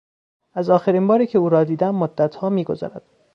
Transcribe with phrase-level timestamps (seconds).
[0.53, 3.01] از آخرین باری که او را دیدم مدتها میگذرد.